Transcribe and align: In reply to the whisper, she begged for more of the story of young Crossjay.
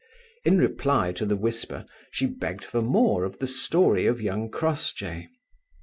In 0.43 0.57
reply 0.57 1.11
to 1.11 1.27
the 1.27 1.35
whisper, 1.35 1.85
she 2.09 2.25
begged 2.25 2.63
for 2.63 2.81
more 2.81 3.23
of 3.23 3.37
the 3.37 3.45
story 3.45 4.07
of 4.07 4.19
young 4.19 4.49
Crossjay. 4.49 5.27